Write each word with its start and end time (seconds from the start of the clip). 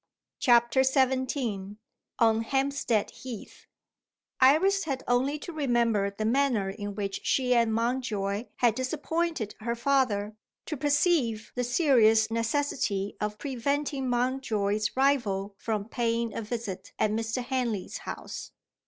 CHAPTER 0.39 0.81
XVII 0.81 1.77
ON 2.17 2.41
HAMPSTEAD 2.41 3.11
HEATH 3.11 3.67
IRIS 4.39 4.85
had 4.85 5.03
only 5.07 5.37
to 5.37 5.53
remember 5.53 6.09
the 6.09 6.25
manner 6.25 6.71
in 6.71 6.95
which 6.95 7.21
she 7.23 7.53
and 7.53 7.71
Mountjoy 7.71 8.45
had 8.55 8.73
disappointed 8.73 9.53
her 9.59 9.75
father, 9.75 10.35
to 10.65 10.75
perceive 10.75 11.51
the 11.53 11.63
serious 11.63 12.31
necessity 12.31 13.15
of 13.21 13.37
preventing 13.37 14.09
Mountjoy's 14.09 14.89
rival 14.97 15.53
from 15.59 15.85
paying 15.85 16.33
a 16.33 16.41
visit 16.41 16.93
at 16.97 17.11
Mr. 17.11 17.43
Henley's 17.43 17.99
house. 17.99 18.53